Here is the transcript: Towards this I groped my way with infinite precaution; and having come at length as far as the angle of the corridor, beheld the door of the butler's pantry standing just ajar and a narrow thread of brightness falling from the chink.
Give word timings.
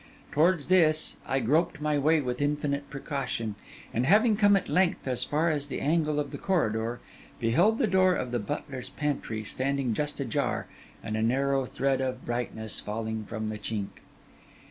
Towards 0.31 0.67
this 0.69 1.17
I 1.27 1.39
groped 1.41 1.79
my 1.79 1.95
way 1.99 2.21
with 2.21 2.41
infinite 2.41 2.89
precaution; 2.89 3.53
and 3.93 4.07
having 4.07 4.35
come 4.35 4.55
at 4.55 4.67
length 4.67 5.07
as 5.07 5.23
far 5.23 5.51
as 5.51 5.67
the 5.67 5.79
angle 5.79 6.19
of 6.19 6.31
the 6.31 6.39
corridor, 6.39 6.99
beheld 7.39 7.77
the 7.77 7.85
door 7.85 8.15
of 8.15 8.31
the 8.31 8.39
butler's 8.39 8.89
pantry 8.89 9.43
standing 9.43 9.93
just 9.93 10.19
ajar 10.19 10.65
and 11.03 11.15
a 11.15 11.21
narrow 11.21 11.65
thread 11.67 12.01
of 12.01 12.25
brightness 12.25 12.79
falling 12.79 13.25
from 13.25 13.49
the 13.49 13.59
chink. 13.59 14.01